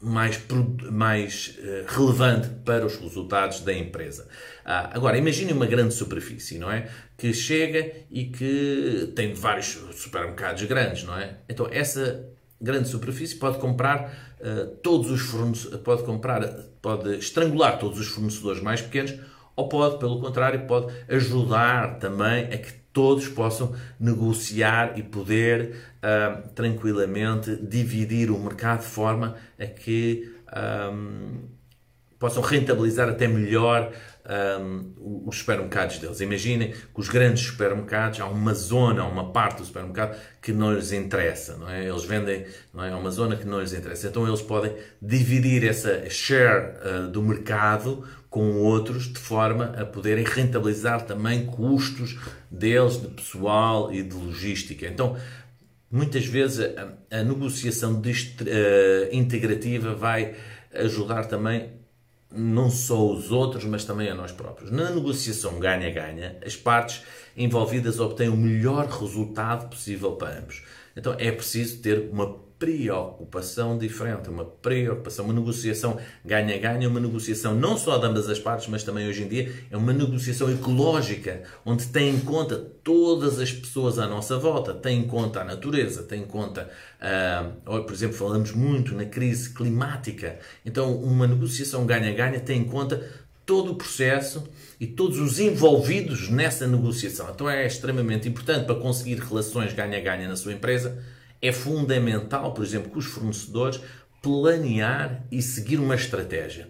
mais, 0.00 0.40
mais 0.90 1.58
uh, 1.58 1.84
relevante 1.86 2.48
para 2.64 2.84
os 2.84 2.96
resultados 2.96 3.60
da 3.60 3.72
empresa. 3.72 4.24
Uh, 4.64 4.90
agora, 4.92 5.16
imagine 5.16 5.52
uma 5.52 5.66
grande 5.66 5.94
superfície, 5.94 6.58
não 6.58 6.70
é? 6.70 6.90
Que 7.16 7.32
chega 7.32 7.92
e 8.10 8.24
que 8.24 9.12
tem 9.14 9.32
vários 9.32 9.78
supermercados 9.92 10.62
grandes, 10.64 11.04
não 11.04 11.16
é? 11.16 11.38
Então, 11.48 11.68
essa 11.70 12.28
grande 12.60 12.88
superfície 12.88 13.36
pode 13.36 13.58
comprar 13.58 14.36
uh, 14.40 14.66
todos 14.82 15.10
os 15.10 15.20
fornecedores, 15.20 15.82
pode 15.82 16.02
comprar, 16.02 16.42
pode 16.80 17.18
estrangular 17.18 17.78
todos 17.78 17.98
os 17.98 18.06
fornecedores 18.06 18.62
mais 18.62 18.80
pequenos, 18.80 19.14
ou 19.56 19.68
pode, 19.68 19.98
pelo 19.98 20.20
contrário, 20.20 20.66
pode 20.66 20.92
ajudar 21.08 21.98
também 21.98 22.46
a 22.46 22.58
que 22.58 22.72
todos 22.92 23.26
possam 23.28 23.74
negociar 23.98 24.96
e 24.96 25.02
poder 25.02 25.74
uh, 25.98 26.48
tranquilamente 26.54 27.56
dividir 27.56 28.30
o 28.30 28.38
mercado 28.38 28.80
de 28.80 28.86
forma 28.86 29.34
a 29.58 29.66
que 29.66 30.32
um, 30.92 31.48
possam 32.18 32.42
rentabilizar 32.42 33.08
até 33.08 33.26
melhor 33.26 33.92
um, 34.26 35.24
os 35.26 35.38
supermercados 35.38 35.98
deles. 35.98 36.20
Imaginem 36.20 36.72
que 36.72 37.00
os 37.00 37.08
grandes 37.08 37.44
supermercados, 37.44 38.20
há 38.20 38.26
uma 38.26 38.54
zona, 38.54 39.04
uma 39.04 39.32
parte 39.32 39.58
do 39.58 39.64
supermercado 39.64 40.18
que 40.40 40.52
não 40.52 40.74
lhes 40.74 40.92
interessa, 40.92 41.56
não 41.56 41.68
é? 41.68 41.86
Eles 41.86 42.04
vendem, 42.04 42.46
não 42.72 42.84
é? 42.84 42.94
uma 42.94 43.10
zona 43.10 43.36
que 43.36 43.46
não 43.46 43.60
lhes 43.60 43.72
interessa. 43.72 44.08
Então 44.08 44.26
eles 44.26 44.40
podem 44.40 44.74
dividir 45.00 45.64
essa 45.64 46.08
share 46.08 46.74
uh, 46.78 47.08
do 47.08 47.22
mercado 47.22 48.04
com 48.30 48.56
outros 48.62 49.12
de 49.12 49.18
forma 49.18 49.66
a 49.78 49.84
poderem 49.84 50.24
rentabilizar 50.24 51.02
também 51.02 51.46
custos 51.46 52.18
deles 52.50 53.00
de 53.00 53.08
pessoal 53.08 53.92
e 53.92 54.02
de 54.02 54.14
logística. 54.14 54.86
Então, 54.86 55.16
muitas 55.90 56.26
vezes 56.26 56.60
a, 56.76 57.18
a 57.18 57.22
negociação 57.22 58.00
uh, 58.00 58.02
integrativa 59.12 59.94
vai 59.94 60.34
ajudar 60.72 61.26
também 61.26 61.83
não 62.36 62.70
só 62.70 63.12
os 63.12 63.30
outros, 63.30 63.64
mas 63.64 63.84
também 63.84 64.08
a 64.08 64.14
nós 64.14 64.32
próprios. 64.32 64.70
Na 64.70 64.90
negociação 64.90 65.58
ganha-ganha, 65.58 66.36
as 66.44 66.56
partes 66.56 67.02
envolvidas 67.36 68.00
obtêm 68.00 68.28
o 68.28 68.36
melhor 68.36 68.86
resultado 68.86 69.68
possível 69.68 70.12
para 70.12 70.38
ambos. 70.38 70.62
Então 70.96 71.14
é 71.18 71.30
preciso 71.30 71.78
ter 71.80 72.08
uma 72.12 72.43
preocupação 72.58 73.76
diferente, 73.76 74.28
uma 74.28 74.44
preocupação, 74.44 75.24
uma 75.24 75.34
negociação 75.34 75.98
ganha-ganha, 76.24 76.88
uma 76.88 77.00
negociação 77.00 77.54
não 77.54 77.76
só 77.76 77.98
de 77.98 78.06
ambas 78.06 78.28
as 78.28 78.38
partes, 78.38 78.68
mas 78.68 78.82
também 78.82 79.08
hoje 79.08 79.24
em 79.24 79.28
dia 79.28 79.52
é 79.70 79.76
uma 79.76 79.92
negociação 79.92 80.50
ecológica, 80.50 81.42
onde 81.64 81.86
tem 81.86 82.14
em 82.14 82.20
conta 82.20 82.56
todas 82.56 83.40
as 83.40 83.52
pessoas 83.52 83.98
à 83.98 84.06
nossa 84.06 84.38
volta, 84.38 84.72
tem 84.72 85.00
em 85.00 85.06
conta 85.06 85.40
a 85.40 85.44
natureza, 85.44 86.02
tem 86.02 86.22
em 86.22 86.26
conta, 86.26 86.70
uh, 87.00 87.82
por 87.82 87.92
exemplo, 87.92 88.16
falamos 88.16 88.52
muito 88.52 88.94
na 88.94 89.04
crise 89.04 89.50
climática, 89.50 90.38
então 90.64 90.96
uma 90.96 91.26
negociação 91.26 91.84
ganha-ganha 91.84 92.40
tem 92.40 92.60
em 92.60 92.64
conta 92.64 93.24
todo 93.44 93.72
o 93.72 93.74
processo 93.74 94.48
e 94.80 94.86
todos 94.86 95.18
os 95.18 95.38
envolvidos 95.38 96.28
nessa 96.28 96.66
negociação. 96.66 97.30
Então 97.30 97.48
é 97.48 97.66
extremamente 97.66 98.28
importante 98.28 98.64
para 98.64 98.74
conseguir 98.74 99.16
relações 99.16 99.72
ganha-ganha 99.72 100.28
na 100.28 100.36
sua 100.36 100.52
empresa. 100.52 101.02
É 101.44 101.52
fundamental, 101.52 102.54
por 102.54 102.64
exemplo, 102.64 102.90
que 102.90 102.96
os 102.96 103.04
fornecedores 103.04 103.78
planear 104.22 105.26
e 105.30 105.42
seguir 105.42 105.78
uma 105.78 105.94
estratégia. 105.94 106.68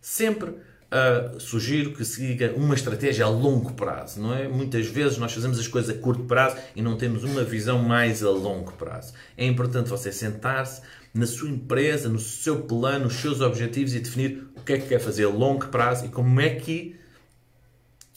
Sempre 0.00 0.50
uh, 0.50 1.38
sugiro 1.38 1.92
que 1.92 2.04
siga 2.04 2.52
uma 2.56 2.74
estratégia 2.74 3.24
a 3.24 3.28
longo 3.28 3.74
prazo, 3.74 4.20
não 4.20 4.34
é? 4.34 4.48
Muitas 4.48 4.88
vezes 4.88 5.16
nós 5.16 5.32
fazemos 5.32 5.60
as 5.60 5.68
coisas 5.68 5.96
a 5.96 6.00
curto 6.00 6.24
prazo 6.24 6.56
e 6.74 6.82
não 6.82 6.96
temos 6.96 7.22
uma 7.22 7.44
visão 7.44 7.78
mais 7.78 8.24
a 8.24 8.30
longo 8.30 8.72
prazo. 8.72 9.14
É 9.36 9.46
importante 9.46 9.88
você 9.88 10.10
sentar-se 10.10 10.82
na 11.14 11.24
sua 11.24 11.48
empresa, 11.48 12.08
no 12.08 12.18
seu 12.18 12.62
plano, 12.62 13.04
nos 13.04 13.14
seus 13.14 13.40
objetivos 13.40 13.94
e 13.94 14.00
definir 14.00 14.48
o 14.56 14.60
que 14.60 14.72
é 14.72 14.78
que 14.78 14.88
quer 14.88 14.98
fazer 14.98 15.26
a 15.26 15.28
longo 15.28 15.68
prazo 15.68 16.06
e 16.06 16.08
como 16.08 16.40
é 16.40 16.50
que 16.50 16.96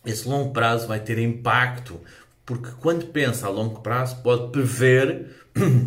esse 0.03 0.27
longo 0.27 0.51
prazo 0.51 0.87
vai 0.87 0.99
ter 0.99 1.19
impacto, 1.19 2.01
porque 2.49 2.71
quando 2.79 3.05
pensa 3.11 3.45
a 3.45 3.49
longo 3.51 3.81
prazo 3.81 4.23
pode 4.23 4.51
prever 4.51 5.27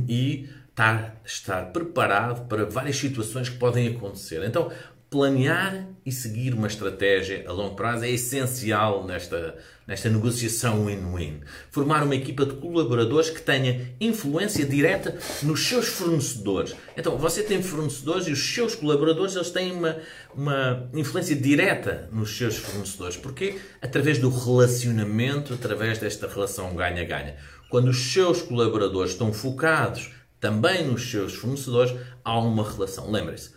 e 0.09 0.49
estar, 0.71 1.21
estar 1.25 1.73
preparado 1.73 2.47
para 2.49 2.65
várias 2.65 2.97
situações 2.97 3.49
que 3.49 3.59
podem 3.59 3.89
acontecer. 3.89 4.43
Então, 4.45 4.71
planear 5.13 5.87
e 6.07 6.11
seguir 6.11 6.55
uma 6.55 6.67
estratégia 6.67 7.45
a 7.47 7.53
longo 7.53 7.77
prazo 7.77 8.05
é 8.05 8.11
essencial 8.11 9.07
nesta, 9.07 9.55
nesta 9.87 10.09
negociação 10.09 10.87
win-win. 10.87 11.41
Formar 11.71 12.03
uma 12.03 12.17
equipa 12.17 12.47
de 12.47 12.55
colaboradores 12.55 13.29
que 13.29 13.43
tenha 13.43 13.95
influência 14.01 14.65
direta 14.65 15.17
nos 15.43 15.69
seus 15.69 15.87
fornecedores. 15.87 16.75
Então, 16.97 17.19
você 17.19 17.43
tem 17.43 17.63
fornecedores 17.63 18.27
e 18.27 18.33
os 18.33 18.55
seus 18.55 18.75
colaboradores 18.75 19.37
eles 19.37 19.51
têm 19.51 19.73
uma, 19.73 19.99
uma 20.35 20.89
influência 20.95 21.37
direta 21.37 22.09
nos 22.11 22.35
seus 22.37 22.57
fornecedores. 22.57 23.17
Porquê? 23.19 23.59
Através 23.83 24.19
do 24.19 24.31
relacionamento, 24.31 25.53
através 25.53 25.99
desta 25.99 26.27
relação 26.27 26.75
ganha-ganha. 26.75 27.37
Quando 27.73 27.89
os 27.89 28.13
seus 28.13 28.43
colaboradores 28.43 29.13
estão 29.13 29.33
focados 29.33 30.11
também 30.39 30.87
nos 30.87 31.11
seus 31.11 31.33
fornecedores, 31.33 31.99
há 32.23 32.39
uma 32.39 32.71
relação. 32.71 33.11
Lembre-se, 33.11 33.53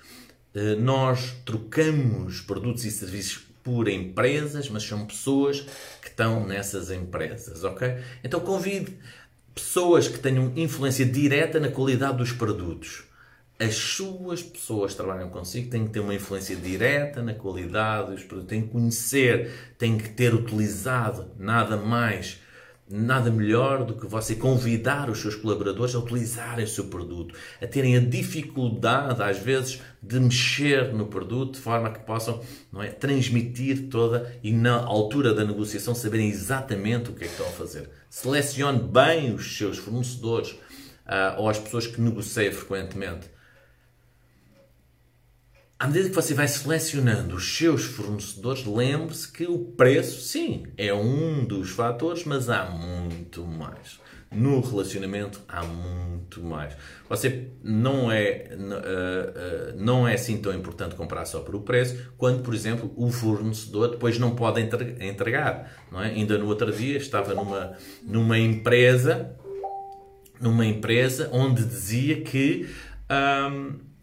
eh, 0.54 0.76
nós 0.76 1.36
trocamos 1.44 2.40
produtos 2.40 2.86
e 2.86 2.92
serviços 2.92 3.46
por 3.62 3.90
empresas, 3.90 4.70
mas 4.70 4.84
são 4.84 5.06
pessoas 5.06 5.68
que 6.02 6.08
estão 6.08 6.48
nessas 6.48 6.90
empresas, 6.92 7.66
ok? 7.66 7.98
Então 8.24 8.40
convide 8.40 8.98
pessoas 9.54 10.08
que 10.08 10.18
tenham 10.18 10.54
influência 10.56 11.06
direta 11.06 11.60
na 11.60 11.68
qualidade 11.68 12.20
dos 12.20 12.32
produtos. 12.32 13.04
As 13.60 13.76
suas 13.76 14.42
pessoas 14.42 14.92
que 14.92 14.98
trabalham 14.98 15.30
consigo 15.30 15.70
têm 15.70 15.88
que 15.88 15.92
ter 15.92 16.00
uma 16.00 16.16
influência 16.16 16.56
direta 16.56 17.22
na 17.22 17.34
qualidade 17.34 18.12
dos 18.12 18.24
produtos, 18.24 18.50
têm 18.50 18.62
que 18.62 18.70
conhecer, 18.70 19.76
têm 19.78 19.98
que 19.98 20.08
ter 20.08 20.34
utilizado 20.34 21.32
nada 21.38 21.76
mais 21.76 22.45
Nada 22.88 23.32
melhor 23.32 23.84
do 23.84 23.96
que 23.96 24.06
você 24.06 24.36
convidar 24.36 25.10
os 25.10 25.20
seus 25.20 25.36
colaboradores 25.36 25.96
a 25.96 26.00
utilizarem 26.00 26.66
o 26.66 26.68
seu 26.68 26.86
produto, 26.86 27.34
a 27.60 27.66
terem 27.66 27.98
a 27.98 28.00
dificuldade, 28.00 29.24
às 29.24 29.40
vezes, 29.40 29.82
de 30.04 30.20
mexer 30.20 30.94
no 30.94 31.08
produto 31.08 31.54
de 31.54 31.62
forma 31.62 31.90
que 31.90 32.06
possam 32.06 32.40
não 32.72 32.84
é, 32.84 32.90
transmitir 32.90 33.88
toda 33.90 34.38
e, 34.44 34.52
na 34.52 34.76
altura 34.76 35.34
da 35.34 35.44
negociação, 35.44 35.96
saberem 35.96 36.30
exatamente 36.30 37.10
o 37.10 37.14
que 37.14 37.24
é 37.24 37.28
que 37.28 37.34
estão 37.34 37.48
a 37.48 37.52
fazer. 37.52 37.90
Selecione 38.08 38.80
bem 38.80 39.34
os 39.34 39.58
seus 39.58 39.80
fornecedores 39.80 40.52
uh, 40.52 41.40
ou 41.40 41.50
as 41.50 41.58
pessoas 41.58 41.88
que 41.88 42.00
negocia 42.00 42.52
frequentemente 42.52 43.35
à 45.78 45.88
medida 45.88 46.10
que 46.10 46.16
você 46.16 46.34
vai 46.34 46.48
selecionando 46.48 47.36
os 47.36 47.58
seus 47.58 47.84
fornecedores, 47.84 48.66
lembre-se 48.66 49.32
que 49.32 49.46
o 49.46 49.60
preço, 49.60 50.22
sim, 50.22 50.66
é 50.78 50.94
um 50.94 51.44
dos 51.44 51.72
fatores, 51.72 52.24
mas 52.24 52.50
há 52.50 52.66
muito 52.66 53.46
mais. 53.46 54.00
No 54.32 54.60
relacionamento 54.60 55.42
há 55.48 55.64
muito 55.64 56.42
mais. 56.42 56.76
Você 57.10 57.50
não 57.64 58.12
é, 58.12 58.50
uh, 58.52 59.76
uh, 59.76 59.82
não 59.84 60.08
é 60.08 60.14
assim 60.14 60.38
tão 60.38 60.54
importante 60.54 60.96
comprar 60.96 61.26
só 61.26 61.40
por 61.42 61.56
o 61.56 61.62
preço, 61.62 62.12
quando, 62.18 62.42
por 62.42 62.54
exemplo, 62.54 62.92
o 62.96 63.12
fornecedor 63.12 63.92
depois 63.92 64.18
não 64.18 64.36
pode 64.36 64.62
entregar. 64.62 65.72
Não 65.92 66.02
é? 66.02 66.08
Ainda 66.08 66.38
no 66.38 66.48
outro 66.48 66.72
dia 66.72 66.98
estava 66.98 67.34
numa, 67.34 67.78
numa 68.04 68.38
empresa, 68.40 69.36
numa 70.40 70.66
empresa 70.66 71.30
onde 71.32 71.64
dizia 71.64 72.22
que. 72.22 72.68
Um, 73.10 73.95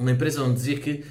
uma 0.00 0.10
empresa 0.10 0.42
onde 0.42 0.54
dizia 0.54 0.78
que 0.78 1.04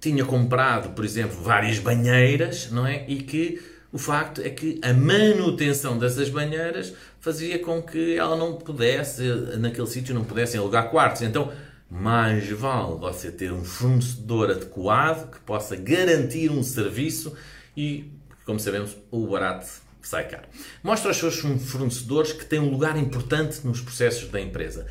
tinha 0.00 0.24
comprado, 0.24 0.90
por 0.90 1.04
exemplo, 1.04 1.40
várias 1.40 1.78
banheiras, 1.78 2.70
não 2.70 2.84
é? 2.86 3.04
E 3.08 3.22
que 3.22 3.62
o 3.92 3.98
facto 3.98 4.42
é 4.42 4.50
que 4.50 4.80
a 4.82 4.92
manutenção 4.92 5.96
dessas 5.96 6.28
banheiras 6.28 6.92
fazia 7.20 7.58
com 7.60 7.80
que 7.80 8.16
ela 8.16 8.36
não 8.36 8.54
pudesse, 8.56 9.22
naquele 9.58 9.86
sítio, 9.86 10.14
não 10.14 10.24
pudessem 10.24 10.58
alugar 10.58 10.90
quartos. 10.90 11.22
Então, 11.22 11.52
mais 11.88 12.48
vale 12.50 12.96
você 12.98 13.30
ter 13.30 13.52
um 13.52 13.64
fornecedor 13.64 14.50
adequado 14.50 15.30
que 15.30 15.38
possa 15.40 15.76
garantir 15.76 16.50
um 16.50 16.64
serviço 16.64 17.36
e, 17.76 18.10
como 18.44 18.58
sabemos, 18.58 18.96
o 19.12 19.28
barato 19.28 19.66
sai 20.02 20.26
caro. 20.28 20.44
Mostra 20.82 21.10
aos 21.10 21.16
seus 21.16 21.36
fornecedores 21.36 22.32
que 22.32 22.44
têm 22.44 22.58
um 22.58 22.70
lugar 22.70 22.96
importante 22.96 23.64
nos 23.64 23.80
processos 23.80 24.28
da 24.28 24.40
empresa. 24.40 24.86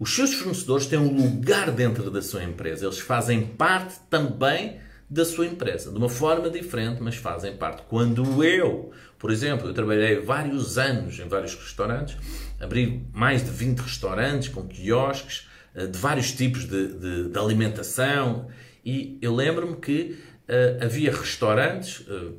Os 0.00 0.14
seus 0.14 0.32
fornecedores 0.32 0.86
têm 0.86 0.98
um 0.98 1.14
lugar 1.14 1.70
dentro 1.70 2.10
da 2.10 2.22
sua 2.22 2.42
empresa, 2.42 2.86
eles 2.86 2.98
fazem 2.98 3.46
parte 3.46 4.00
também 4.08 4.78
da 5.10 5.26
sua 5.26 5.44
empresa, 5.44 5.90
de 5.90 5.98
uma 5.98 6.08
forma 6.08 6.48
diferente, 6.48 7.02
mas 7.02 7.16
fazem 7.16 7.54
parte. 7.54 7.82
Quando 7.86 8.42
eu, 8.42 8.92
por 9.18 9.30
exemplo, 9.30 9.68
eu 9.68 9.74
trabalhei 9.74 10.18
vários 10.18 10.78
anos 10.78 11.18
em 11.18 11.28
vários 11.28 11.54
restaurantes, 11.54 12.16
abri 12.58 13.04
mais 13.12 13.44
de 13.44 13.50
20 13.50 13.80
restaurantes 13.80 14.48
com 14.48 14.66
quiosques 14.66 15.46
eh, 15.74 15.86
de 15.86 15.98
vários 15.98 16.32
tipos 16.32 16.64
de, 16.64 16.94
de, 16.94 17.28
de 17.28 17.38
alimentação 17.38 18.48
e 18.82 19.18
eu 19.20 19.34
lembro-me 19.34 19.76
que 19.76 20.18
uh, 20.48 20.82
havia 20.82 21.12
restaurantes, 21.12 22.00
uh, 22.08 22.34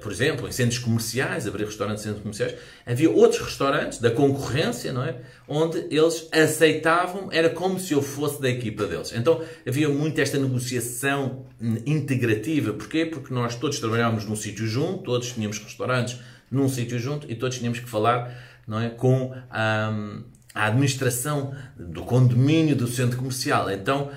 por 0.00 0.10
exemplo, 0.10 0.48
em 0.48 0.52
centros 0.52 0.78
comerciais, 0.78 1.46
abrir 1.46 1.64
restaurantes 1.64 2.02
em 2.02 2.08
centros 2.08 2.22
comerciais, 2.22 2.54
havia 2.84 3.10
outros 3.10 3.40
restaurantes 3.40 3.98
da 3.98 4.10
concorrência, 4.10 4.92
não 4.92 5.04
é? 5.04 5.16
Onde 5.46 5.78
eles 5.90 6.28
aceitavam, 6.32 7.28
era 7.30 7.50
como 7.50 7.78
se 7.78 7.92
eu 7.92 8.02
fosse 8.02 8.40
da 8.40 8.48
equipa 8.48 8.86
deles. 8.86 9.12
Então 9.14 9.42
havia 9.66 9.88
muito 9.88 10.20
esta 10.20 10.38
negociação 10.38 11.46
integrativa. 11.86 12.72
Porquê? 12.72 13.06
Porque 13.06 13.32
nós 13.32 13.54
todos 13.56 13.78
trabalhávamos 13.78 14.24
num 14.24 14.36
sítio 14.36 14.66
junto, 14.66 15.04
todos 15.04 15.32
tínhamos 15.32 15.58
restaurantes 15.58 16.18
num 16.50 16.68
sítio 16.68 16.98
junto 16.98 17.30
e 17.30 17.34
todos 17.34 17.58
tínhamos 17.58 17.78
que 17.78 17.88
falar 17.88 18.34
não 18.66 18.80
é, 18.80 18.90
com 18.90 19.32
um, 19.32 20.24
a 20.54 20.66
administração 20.66 21.54
do 21.76 22.02
condomínio 22.02 22.76
do 22.76 22.86
centro 22.86 23.18
comercial. 23.18 23.70
Então 23.70 24.10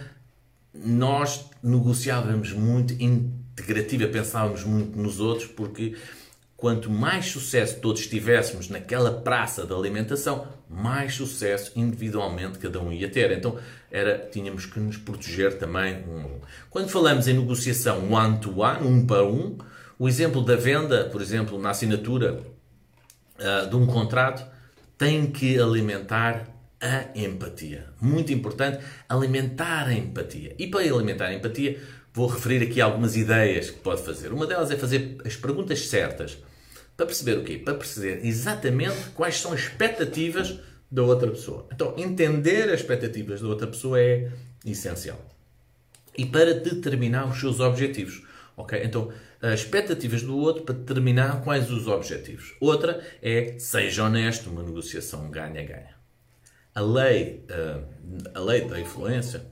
nós 0.73 1.45
negociávamos 1.63 2.53
muito 2.53 2.93
integrativa, 3.57 4.07
pensávamos 4.07 4.63
muito 4.63 4.97
nos 4.97 5.19
outros, 5.19 5.47
porque 5.47 5.95
quanto 6.55 6.89
mais 6.89 7.25
sucesso 7.25 7.79
todos 7.79 8.05
tivéssemos 8.07 8.69
naquela 8.69 9.11
praça 9.11 9.65
de 9.65 9.73
alimentação, 9.73 10.47
mais 10.69 11.15
sucesso 11.15 11.71
individualmente 11.75 12.59
cada 12.59 12.79
um 12.79 12.91
ia 12.91 13.09
ter. 13.09 13.31
Então 13.31 13.57
era, 13.91 14.17
tínhamos 14.31 14.65
que 14.65 14.79
nos 14.79 14.97
proteger 14.97 15.57
também. 15.57 16.03
Quando 16.69 16.89
falamos 16.89 17.27
em 17.27 17.33
negociação 17.33 18.11
one-to-one, 18.11 18.79
-one, 18.79 18.85
um 18.85 19.05
para 19.05 19.25
um, 19.25 19.57
o 19.97 20.07
exemplo 20.07 20.43
da 20.43 20.55
venda, 20.55 21.05
por 21.05 21.21
exemplo, 21.21 21.59
na 21.59 21.71
assinatura 21.71 22.41
uh, 23.39 23.69
de 23.69 23.75
um 23.75 23.87
contrato, 23.87 24.45
tem 24.97 25.27
que 25.27 25.59
alimentar 25.59 26.47
a 26.79 27.17
empatia. 27.17 27.87
Muito 27.99 28.31
importante, 28.31 28.83
alimentar 29.09 29.87
a 29.87 29.93
empatia. 29.93 30.55
E 30.59 30.67
para 30.67 30.81
alimentar 30.81 31.25
a 31.25 31.33
empatia, 31.33 31.79
vou 32.17 32.25
referir 32.25 32.63
aqui 32.63 32.81
algumas 32.81 33.15
ideias 33.15 33.69
que 33.69 33.77
pode 33.77 34.01
fazer. 34.01 34.33
Uma 34.33 34.47
delas 34.47 34.71
é 34.71 34.75
fazer 34.75 35.17
as 35.23 35.35
perguntas 35.35 35.87
certas. 35.87 36.35
Para 36.95 37.05
perceber 37.05 37.37
o 37.37 37.43
quê? 37.43 37.59
Para 37.59 37.75
perceber 37.75 38.25
exatamente 38.25 39.11
quais 39.13 39.39
são 39.39 39.53
as 39.53 39.59
expectativas 39.59 40.59
da 40.89 41.03
outra 41.03 41.29
pessoa. 41.29 41.67
Então, 41.71 41.93
entender 41.95 42.71
as 42.71 42.79
expectativas 42.79 43.39
da 43.39 43.47
outra 43.47 43.67
pessoa 43.67 44.01
é 44.01 44.31
essencial. 44.65 45.23
E 46.17 46.25
para 46.25 46.55
determinar 46.55 47.29
os 47.29 47.39
seus 47.39 47.59
objetivos. 47.59 48.23
Ok? 48.55 48.81
Então, 48.83 49.11
as 49.39 49.59
expectativas 49.59 50.23
do 50.23 50.35
outro 50.35 50.63
para 50.63 50.73
determinar 50.73 51.43
quais 51.43 51.69
os 51.69 51.85
objetivos. 51.85 52.55
Outra 52.59 52.99
é 53.21 53.59
seja 53.59 54.05
honesto, 54.05 54.49
uma 54.49 54.63
negociação 54.63 55.29
ganha-ganha 55.29 55.97
a 56.77 56.81
lei, 56.81 57.43
uh, 57.49 57.83
a 58.35 58.39
lei 58.39 58.61
da 58.61 58.79
influência, 58.79 59.43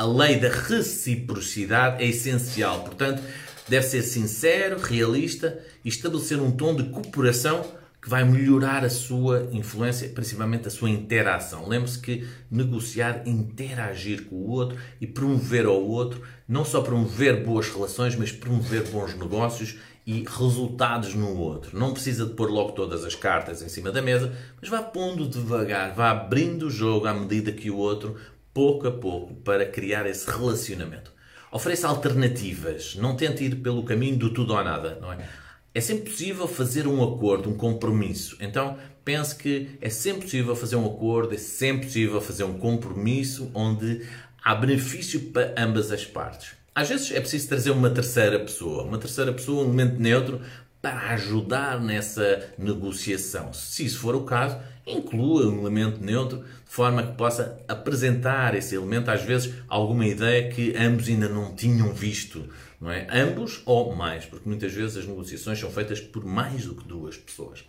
a 0.00 0.04
lei 0.06 0.36
da 0.36 0.48
reciprocidade 0.48 2.02
é 2.02 2.08
essencial. 2.08 2.80
Portanto, 2.80 3.22
deve 3.68 3.84
ser 3.84 4.00
sincero, 4.00 4.80
realista 4.80 5.58
e 5.84 5.90
estabelecer 5.90 6.40
um 6.40 6.50
tom 6.50 6.74
de 6.74 6.84
cooperação 6.84 7.66
que 8.00 8.08
vai 8.08 8.24
melhorar 8.24 8.82
a 8.82 8.88
sua 8.88 9.50
influência, 9.52 10.08
principalmente 10.08 10.66
a 10.66 10.70
sua 10.70 10.88
interação. 10.88 11.68
Lembre-se 11.68 11.98
que 11.98 12.26
negociar, 12.50 13.24
interagir 13.26 14.24
com 14.24 14.36
o 14.36 14.48
outro 14.48 14.78
e 15.02 15.06
promover 15.06 15.66
ao 15.66 15.86
outro, 15.86 16.22
não 16.48 16.64
só 16.64 16.80
promover 16.80 17.44
boas 17.44 17.68
relações, 17.68 18.16
mas 18.16 18.32
promover 18.32 18.88
bons 18.88 19.14
negócios 19.14 19.76
e 20.06 20.24
resultados 20.26 21.14
no 21.14 21.36
outro. 21.36 21.78
Não 21.78 21.92
precisa 21.92 22.24
de 22.24 22.32
pôr 22.32 22.50
logo 22.50 22.72
todas 22.72 23.04
as 23.04 23.14
cartas 23.14 23.60
em 23.60 23.68
cima 23.68 23.92
da 23.92 24.00
mesa, 24.00 24.32
mas 24.58 24.70
vá 24.70 24.82
pondo 24.82 25.28
devagar, 25.28 25.94
vá 25.94 26.10
abrindo 26.10 26.68
o 26.68 26.70
jogo 26.70 27.06
à 27.06 27.12
medida 27.12 27.52
que 27.52 27.70
o 27.70 27.76
outro, 27.76 28.16
pouco 28.52 28.86
a 28.86 28.92
pouco, 28.92 29.34
para 29.36 29.66
criar 29.66 30.06
esse 30.06 30.30
relacionamento. 30.30 31.12
Ofereça 31.52 31.88
alternativas, 31.88 32.94
não 32.96 33.16
tente 33.16 33.44
ir 33.44 33.56
pelo 33.56 33.84
caminho 33.84 34.16
do 34.16 34.32
tudo 34.32 34.54
ou 34.54 34.62
nada, 34.62 34.98
não 35.00 35.12
é? 35.12 35.28
É 35.72 35.80
sempre 35.80 36.10
possível 36.10 36.48
fazer 36.48 36.86
um 36.86 37.02
acordo, 37.02 37.48
um 37.48 37.56
compromisso. 37.56 38.36
Então, 38.40 38.76
pense 39.04 39.34
que 39.36 39.78
é 39.80 39.88
sempre 39.88 40.22
possível 40.22 40.56
fazer 40.56 40.76
um 40.76 40.86
acordo, 40.86 41.34
é 41.34 41.38
sempre 41.38 41.86
possível 41.86 42.20
fazer 42.20 42.44
um 42.44 42.58
compromisso 42.58 43.50
onde 43.54 44.04
há 44.42 44.54
benefício 44.54 45.20
para 45.32 45.54
ambas 45.56 45.92
as 45.92 46.04
partes. 46.04 46.52
Às 46.74 46.88
vezes 46.88 47.12
é 47.12 47.20
preciso 47.20 47.48
trazer 47.48 47.70
uma 47.70 47.90
terceira 47.90 48.38
pessoa, 48.38 48.84
uma 48.84 48.98
terceira 48.98 49.32
pessoa, 49.32 49.62
um 49.62 49.66
elemento 49.66 50.00
neutro, 50.00 50.40
para 50.80 51.10
ajudar 51.10 51.80
nessa 51.80 52.52
negociação. 52.56 53.52
Se 53.52 53.84
isso 53.84 53.98
for 53.98 54.14
o 54.14 54.24
caso, 54.24 54.58
inclua 54.86 55.46
um 55.46 55.60
elemento 55.60 56.02
neutro 56.02 56.38
de 56.38 56.72
forma 56.72 57.02
que 57.02 57.16
possa 57.16 57.58
apresentar 57.68 58.54
esse 58.54 58.74
elemento, 58.74 59.10
às 59.10 59.22
vezes, 59.22 59.54
alguma 59.68 60.06
ideia 60.06 60.48
que 60.50 60.76
ambos 60.76 61.08
ainda 61.08 61.28
não 61.28 61.54
tinham 61.54 61.92
visto. 61.92 62.48
Não 62.80 62.90
é? 62.90 63.06
Ambos 63.10 63.60
ou 63.66 63.94
mais, 63.94 64.24
porque 64.24 64.48
muitas 64.48 64.72
vezes 64.72 64.96
as 64.96 65.06
negociações 65.06 65.58
são 65.58 65.70
feitas 65.70 66.00
por 66.00 66.24
mais 66.24 66.64
do 66.64 66.74
que 66.74 66.88
duas 66.88 67.16
pessoas. 67.16 67.64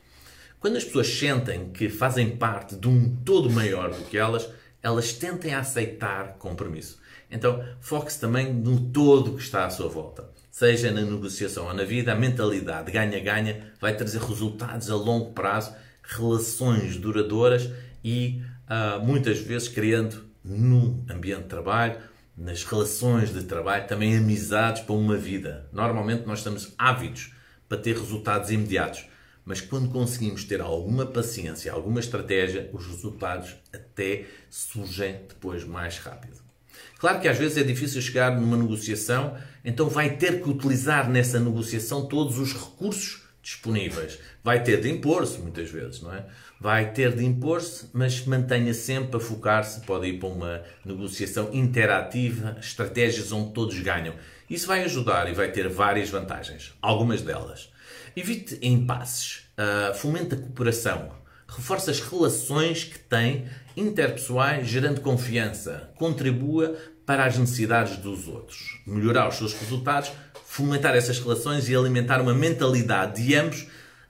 Quando 0.60 0.78
as 0.78 0.84
pessoas 0.84 1.08
sentem 1.08 1.70
que 1.70 1.90
fazem 1.90 2.38
parte 2.38 2.76
de 2.76 2.88
um 2.88 3.16
todo 3.26 3.50
maior 3.50 3.92
do 3.92 4.06
que 4.06 4.18
elas, 4.18 4.48
elas 4.82 5.12
tentem 5.12 5.54
aceitar 5.54 6.36
compromisso. 6.38 7.00
Então, 7.30 7.64
foque-se 7.80 8.20
também 8.20 8.54
no 8.54 8.80
todo 8.80 9.36
que 9.36 9.42
está 9.42 9.66
à 9.66 9.70
sua 9.70 9.88
volta. 9.88 10.30
Seja 10.52 10.92
na 10.92 11.02
negociação 11.02 11.66
ou 11.68 11.74
na 11.74 11.84
vida, 11.84 12.12
a 12.12 12.16
mentalidade 12.16 12.92
ganha-ganha 12.92 13.72
vai 13.80 13.96
trazer 13.96 14.20
resultados 14.20 14.92
a 14.92 14.96
longo 14.96 15.32
prazo, 15.32 15.74
relações 16.12 16.98
duradouras 16.98 17.70
e 18.04 18.42
uh, 18.68 19.04
muitas 19.04 19.40
vezes 19.40 19.68
criando 19.68 20.26
no 20.44 21.04
ambiente 21.10 21.44
de 21.44 21.50
trabalho, 21.50 21.98
nas 22.38 22.64
relações 22.64 23.34
de 23.34 23.44
trabalho, 23.44 23.88
também 23.88 24.18
amizades 24.18 24.82
para 24.82 24.96
uma 24.96 25.16
vida. 25.16 25.70
Normalmente 25.72 26.26
nós 26.26 26.40
estamos 26.40 26.74
ávidos 26.78 27.34
para 27.68 27.78
ter 27.78 27.98
resultados 27.98 28.50
imediatos, 28.50 29.06
mas 29.46 29.62
quando 29.62 29.90
conseguimos 29.90 30.44
ter 30.44 30.62
alguma 30.62 31.06
paciência, 31.06 31.72
alguma 31.72 32.00
estratégia, 32.00 32.70
os 32.74 32.86
resultados 32.86 33.56
até 33.74 34.26
surgem 34.50 35.22
depois 35.28 35.64
mais 35.64 35.98
rápido. 35.98 36.42
Claro 36.98 37.20
que 37.20 37.28
às 37.28 37.38
vezes 37.38 37.58
é 37.58 37.64
difícil 37.64 38.02
chegar 38.02 38.40
numa 38.40 38.58
negociação, 38.58 39.36
então 39.64 39.90
vai 39.90 40.18
ter 40.18 40.42
que 40.42 40.50
utilizar 40.50 41.10
nessa 41.10 41.40
negociação 41.40 42.08
todos 42.08 42.38
os 42.38 42.54
recursos 42.54 43.21
disponíveis. 43.42 44.20
Vai 44.44 44.64
ter 44.64 44.82
de 44.82 44.90
impor-se 44.90 45.40
muitas 45.40 45.70
vezes, 45.70 46.02
não 46.02 46.14
é? 46.14 46.26
Vai 46.60 46.92
ter 46.92 47.16
de 47.16 47.26
impor-se, 47.26 47.90
mas 47.92 48.26
mantenha 48.26 48.74
sempre 48.74 49.18
a 49.18 49.20
focar-se. 49.20 49.82
Pode 49.82 50.08
ir 50.08 50.20
para 50.20 50.30
uma 50.30 50.64
negociação 50.86 51.50
interativa, 51.52 52.58
estratégias 52.60 53.32
onde 53.32 53.54
todos 53.54 53.80
ganham. 53.80 54.14
Isso 54.50 54.68
vai 54.68 54.84
ajudar 54.84 55.30
e 55.30 55.34
vai 55.34 55.52
ter 55.52 55.68
várias 55.68 56.10
vantagens. 56.10 56.74
Algumas 56.82 57.22
delas. 57.22 57.72
Evite 58.16 58.60
impasses, 58.62 59.50
uh, 59.58 59.94
fomente 59.96 60.36
a 60.36 60.38
cooperação, 60.38 61.12
reforce 61.48 61.90
as 61.90 62.02
relações 62.02 62.84
que 62.84 63.00
tem 63.00 63.46
interpessoais, 63.76 64.68
gerando 64.68 65.00
confiança, 65.00 65.90
contribua 65.96 66.76
para 67.06 67.26
as 67.26 67.38
necessidades 67.38 67.98
dos 67.98 68.28
outros, 68.28 68.82
melhorar 68.86 69.28
os 69.28 69.36
seus 69.36 69.54
resultados, 69.54 70.12
fomentar 70.52 70.94
essas 70.98 71.18
relações 71.18 71.70
e 71.70 71.76
alimentar 71.76 72.20
uma 72.20 72.34
mentalidade 72.34 73.24
de 73.24 73.34
ambos 73.36 73.68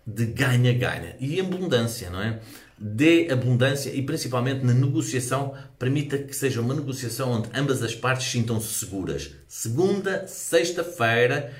de 0.07 0.25
ganha-ganha 0.25 1.15
e 1.19 1.39
abundância, 1.39 2.09
não 2.09 2.19
é? 2.19 2.39
Dê 2.79 3.27
abundância 3.31 3.91
e 3.91 4.01
principalmente 4.01 4.65
na 4.65 4.73
negociação, 4.73 5.53
permita 5.77 6.17
que 6.17 6.35
seja 6.35 6.59
uma 6.59 6.73
negociação 6.73 7.29
onde 7.29 7.49
ambas 7.53 7.83
as 7.83 7.93
partes 7.93 8.25
sintam-se 8.25 8.73
seguras. 8.73 9.29
Segunda, 9.47 10.25
sexta-feira, 10.25 11.53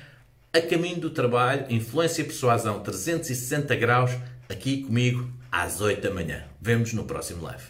a 0.52 0.60
caminho 0.60 0.98
do 0.98 1.10
trabalho, 1.10 1.64
influência 1.70 2.22
e 2.22 2.24
persuasão 2.24 2.80
360 2.80 3.76
graus, 3.76 4.10
aqui 4.48 4.82
comigo 4.82 5.32
às 5.52 5.80
8 5.80 6.02
da 6.02 6.10
manhã. 6.12 6.42
Vemos 6.60 6.92
no 6.92 7.04
próximo 7.04 7.44
live. 7.44 7.62